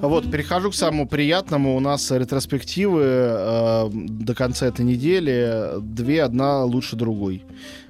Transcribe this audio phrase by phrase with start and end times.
[0.00, 1.76] Вот, перехожу к самому приятному.
[1.76, 5.78] У нас ретроспективы э, до конца этой недели.
[5.80, 7.44] Две, одна лучше другой.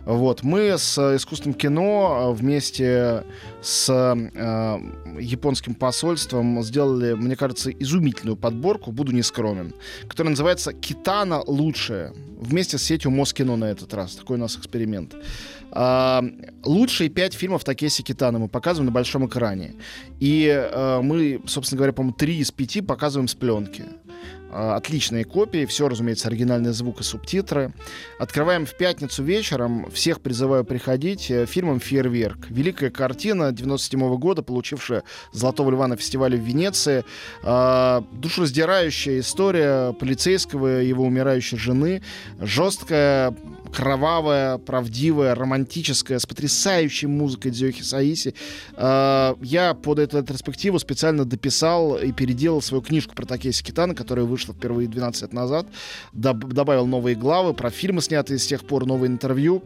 [0.04, 3.22] Вот, мы с искусственным кино вместе
[3.62, 9.72] с э, японским посольством сделали, мне кажется, изумительную подборку, буду не скромен,
[10.08, 12.12] которая называется «Китана лучшее».
[12.40, 14.16] Вместе с сетью Москино на этот раз.
[14.16, 15.14] Такой у нас эксперимент.
[15.72, 16.24] А,
[16.64, 19.74] лучшие пять фильмов Такеси Китана мы показываем на большом экране.
[20.18, 23.84] И а, мы, собственно говоря, по-моему, три из пяти показываем с пленки.
[24.52, 27.72] А, отличные копии, все, разумеется, оригинальный звук и субтитры.
[28.18, 29.88] Открываем в пятницу вечером.
[29.92, 31.30] Всех призываю приходить.
[31.30, 32.50] Э, фильмом «Фейерверк».
[32.50, 37.04] Великая картина 97 года, получившая «Золотого льва» на фестивале в Венеции.
[37.42, 42.02] Душераздирающая история полицейского и его умирающей жены.
[42.40, 43.34] Жесткая,
[43.74, 48.34] кровавая, правдивая, романтическая, с потрясающей музыкой Дзёхи Саиси.
[48.74, 54.24] А, я под эту ретроспективу специально дописал и переделал свою книжку про Такеси Китана, которая
[54.24, 55.66] вышла впервые 12 лет назад.
[56.12, 59.62] Доб- добавил новые главы про фильмы, снятые с тех пор, новые интервью.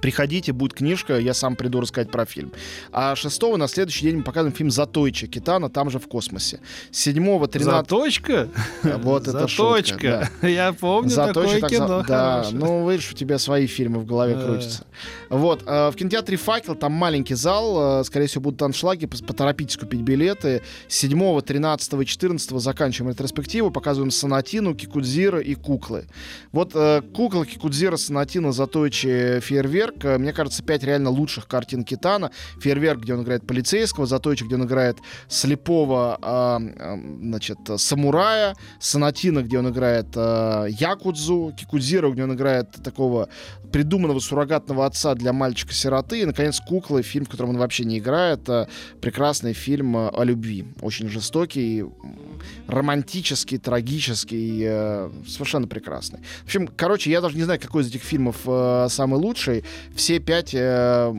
[0.00, 2.52] Приходите, будет книжка, я сам приду рассказать про фильм.
[2.92, 6.60] А 6 на следующий день мы показываем фильм «Затойча» Китана, там же в космосе.
[6.90, 8.48] 7 13 Заточка?
[8.82, 10.30] Вот это Заточка.
[10.40, 10.48] да.
[10.48, 12.04] Я помню Заточка, такое так кино.
[12.06, 12.58] Да, хорошее.
[12.58, 14.84] ну, видишь, у тебя свои фильмы в голове крутятся.
[15.28, 20.00] Вот, э, в кинотеатре «Факел», там маленький зал, э, скорее всего, будут аншлаги, поторопитесь купить
[20.00, 20.62] билеты.
[20.88, 26.06] 7, 13 и 14 заканчиваем ретроспективу, показываем Санатину, Кикудзира и Куклы.
[26.52, 32.30] Вот э, Кукла, Кикудзира, Санатина, Затойчи, Фейерверк, э, мне кажется, пять реально лучших картин Китана.
[32.60, 36.60] Фейерверк, где он играет полицейского, Затойчи, где он играет слепого, а,
[37.20, 43.28] значит, самурая, Санатина, где он играет а, якудзу, Кикудзира, где он играет такого
[43.72, 48.48] придуманного суррогатного отца для мальчика-сироты, и, наконец, «Куклы», фильм, в котором он вообще не играет,
[48.48, 48.68] а,
[49.00, 51.84] прекрасный фильм а, о любви, очень жестокий,
[52.66, 56.20] романтический, трагический, э, совершенно прекрасный.
[56.42, 59.64] В общем, короче, я даже не знаю, какой из этих фильмов э, самый лучший.
[59.94, 61.14] Все пять э,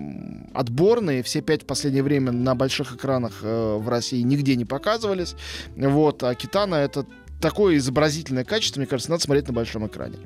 [0.53, 5.35] отборные, все пять в последнее время на больших экранах э, в России нигде не показывались.
[5.75, 7.05] Вот, а Китана это
[7.39, 10.17] такое изобразительное качество, мне кажется, надо смотреть на большом экране.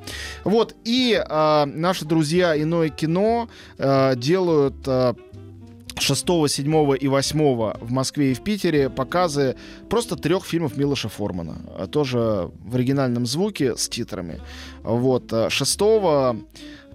[0.43, 5.13] Вот, и э, наши друзья Иное кино э, делают э,
[6.03, 7.39] 6, 7 и 8
[7.81, 9.55] в Москве и в Питере показы
[9.89, 11.55] просто трех фильмов Милоша Формана.
[11.77, 14.39] А Тоже в оригинальном звуке с титрами.
[14.83, 15.33] Вот.
[15.49, 15.79] 6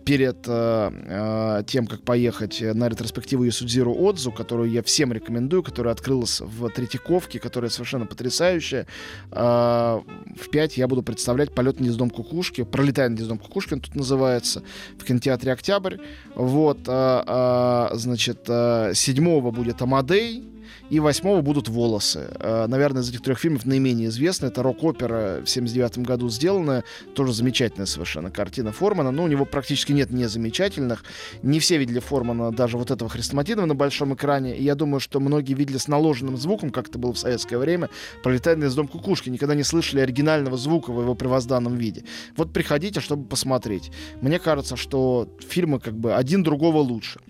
[0.08, 5.92] перед э, э, тем, как поехать на ретроспективу Ясудзиру Отзу, которую я всем рекомендую, которая
[5.92, 8.86] открылась в Третьяковке, которая совершенно потрясающая.
[9.32, 10.00] Э,
[10.34, 13.96] в 5 я буду представлять «Полет над гнездом кукушки», «Пролетая над гнездом кукушки» он тут
[13.96, 14.62] называется,
[14.98, 15.98] в кинотеатре «Октябрь».
[16.34, 20.57] Вот, э, э, значит, э, 7 будет «Амадей»,
[20.90, 22.30] и восьмого будут «Волосы».
[22.38, 24.48] Э, Наверное, из этих трех фильмов наименее известный.
[24.48, 26.84] Это рок-опера в 79 году сделанная.
[27.14, 29.10] Тоже замечательная совершенно картина Формана.
[29.10, 31.04] Но у него практически нет незамечательных.
[31.42, 34.56] Не все видели Формана, даже вот этого Хрестоматинова на большом экране.
[34.56, 37.90] И я думаю, что многие видели с наложенным звуком, как это было в советское время.
[38.22, 39.30] «Пролетает из дом кукушки».
[39.30, 42.04] Никогда не слышали оригинального звука в его привозданном виде.
[42.36, 43.90] Вот приходите, чтобы посмотреть.
[44.20, 47.20] Мне кажется, что фильмы как бы один другого лучше.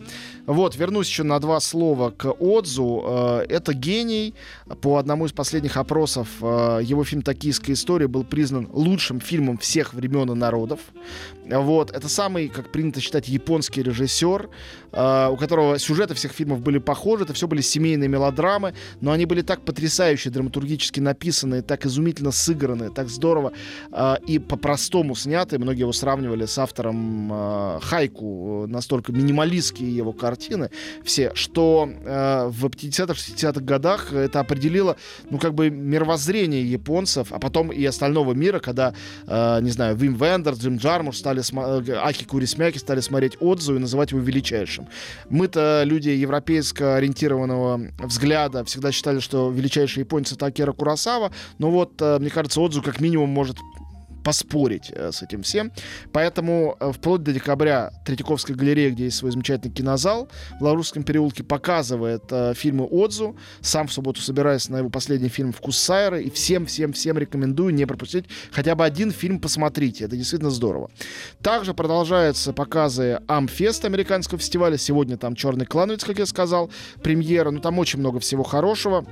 [0.46, 3.04] Вот, вернусь еще на два слова к Отзу.
[3.28, 4.34] Э, Это гений.
[4.80, 9.94] По одному из последних опросов э, его фильм «Токийская история» был признан лучшим фильмом всех
[9.94, 10.80] времен и народов.
[11.50, 11.90] Вот.
[11.90, 14.48] Это самый, как принято считать, японский режиссер,
[14.92, 17.24] э, у которого сюжеты всех фильмов были похожи.
[17.24, 22.90] Это все были семейные мелодрамы, но они были так потрясающе драматургически написаны, так изумительно сыграны,
[22.90, 23.52] так здорово
[24.26, 25.58] и по-простому сняты.
[25.58, 30.70] Многие его сравнивали с автором Хайку, настолько минималистские его картины
[31.02, 34.96] все, что в 50-х, 60-х годах это определило,
[35.30, 38.94] ну, как бы мировоззрение японцев, а потом и остального мира, когда,
[39.26, 43.78] э, не знаю, Вим Вендерс, Джим Джармуш стали, э, Аки Курисмяки стали смотреть Отзу и
[43.78, 44.88] называть его величайшим.
[45.28, 52.00] Мы-то, люди европейско ориентированного взгляда, всегда считали, что величайший японец это Акира Курасава, но вот,
[52.00, 53.56] э, мне кажется, Отзу как минимум может
[54.28, 55.72] поспорить э, с этим всем.
[56.12, 60.28] Поэтому э, вплоть до декабря Третьяковская галерея, где есть свой замечательный кинозал,
[60.60, 63.38] в Лаврусском переулке показывает э, фильмы Отзу.
[63.62, 66.24] Сам в субботу собираюсь на его последний фильм «Вкус Сайры».
[66.24, 68.26] И всем-всем-всем рекомендую не пропустить.
[68.52, 70.04] Хотя бы один фильм посмотрите.
[70.04, 70.90] Это действительно здорово.
[71.40, 74.76] Также продолжаются показы Амфест американского фестиваля.
[74.76, 76.70] Сегодня там «Черный клановец», как я сказал,
[77.02, 77.50] премьера.
[77.50, 79.06] Ну, там очень много всего хорошего.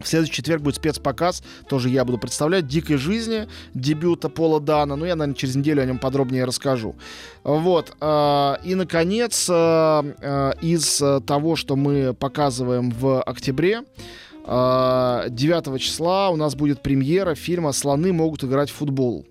[0.00, 4.96] В следующий четверг будет спецпоказ, тоже я буду представлять, «Дикой жизни», дебюта Пола Дана.
[4.96, 6.94] Ну, я, наверное, через неделю о нем подробнее расскажу.
[7.42, 7.92] Вот.
[8.00, 13.82] э, И, наконец, э, э, из того, что мы показываем в октябре,
[14.46, 19.24] э, 9 числа у нас будет премьера фильма «Слоны могут играть в футбол».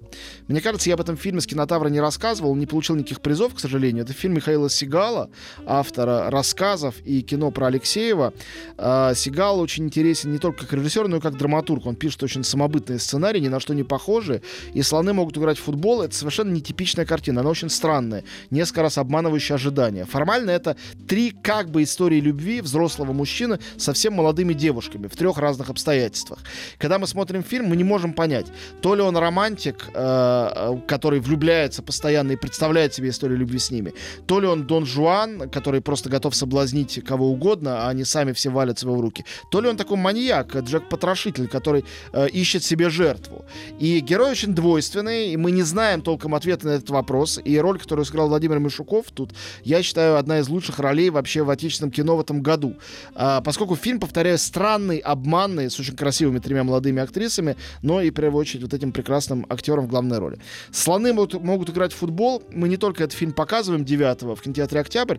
[0.48, 3.60] Мне кажется, я об этом фильме с кинотавра не рассказывал, не получил никаких призов, к
[3.60, 4.04] сожалению.
[4.04, 5.30] Это фильм Михаила Сигала,
[5.66, 8.34] автора рассказов и кино про Алексеева.
[8.78, 11.86] А, Сигал очень интересен не только как режиссер, но и как драматург.
[11.86, 14.42] Он пишет очень самобытные сценарии, ни на что не похожие.
[14.74, 16.02] И слоны могут играть в футбол.
[16.02, 17.42] Это совершенно нетипичная картина.
[17.42, 20.06] Она очень странная, несколько раз обманывающая ожидания.
[20.06, 20.76] Формально это
[21.08, 26.40] три как бы истории любви взрослого мужчины со совсем молодыми девушками в трех разных обстоятельствах.
[26.80, 28.48] Когда мы смотрим фильм, мы не можем понять,
[28.82, 33.94] то ли он романтик, э, который влюбляется постоянно и представляет себе историю любви с ними,
[34.26, 38.50] то ли он Дон Жуан, который просто готов соблазнить кого угодно, а они сами все
[38.50, 43.46] валят его в руки, то ли он такой маньяк, Джек-потрошитель, который э, ищет себе жертву.
[43.80, 47.40] И герой очень двойственный, и мы не знаем толком ответа на этот вопрос.
[47.44, 49.32] И роль, которую сыграл Владимир Мишуков тут,
[49.64, 52.76] я считаю, одна из лучших ролей вообще в отечественном кино в этом году.
[53.16, 58.14] А, поскольку фильм, повторяю, странный, обманный, с очень красивыми тремя молодыми актрисами, но и, в
[58.14, 60.40] первую очередь, вот этим прекрасным актером в главной роли.
[60.72, 62.44] Слоны могут, могут играть в футбол.
[62.52, 65.18] Мы не только этот фильм показываем 9 в кинотеатре «Октябрь»,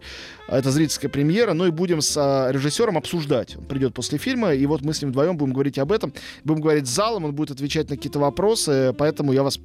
[0.49, 3.57] это зрительская премьера, но и будем с а, режиссером обсуждать.
[3.57, 6.13] Он придет после фильма, и вот мы с ним вдвоем будем говорить об этом.
[6.43, 9.59] Будем говорить с залом, он будет отвечать на какие-то вопросы, поэтому я вас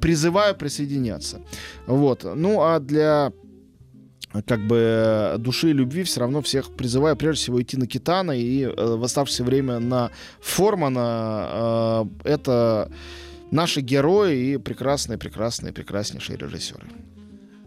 [0.00, 1.40] призываю присоединяться.
[1.86, 2.24] Вот.
[2.24, 3.32] Ну, а для
[4.46, 8.62] как бы души и любви все равно всех призываю прежде всего идти на Китана и
[8.62, 12.06] э, в оставшееся время на Формана.
[12.24, 12.90] Э, это
[13.54, 16.88] наши герои и прекрасные, прекрасные, прекраснейшие режиссеры.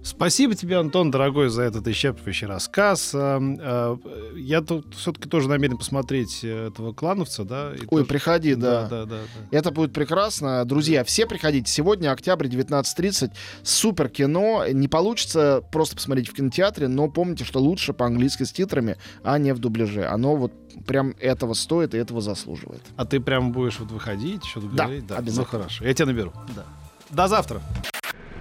[0.07, 3.12] Спасибо тебе, Антон, дорогой, за этот исчерпывающий рассказ.
[3.13, 4.00] А, а,
[4.36, 7.74] Я тут все-таки тоже намерен посмотреть э, этого клановца, да?
[7.75, 8.83] и Ой, тоже- приходи, да.
[8.83, 9.15] Да, да, да,
[9.51, 9.57] да.
[9.57, 10.63] Это будет прекрасно.
[10.63, 11.69] Друзья, все приходите.
[11.69, 13.31] Сегодня, октябрь, 19.30.
[13.63, 14.63] Супер кино.
[14.71, 19.54] Не получится просто посмотреть в кинотеатре, но помните, что лучше по-английски с титрами, а не
[19.54, 20.06] в дубляже.
[20.06, 20.54] Оно вот
[20.86, 22.81] прям этого стоит и этого заслуживает.
[22.95, 25.04] А ты прям будешь вот выходить, что-то Да, говорить?
[25.12, 25.36] обязательно.
[25.36, 26.31] Ну хорошо, я тебя наберу.
[26.56, 26.63] Да.
[27.09, 27.62] До завтра.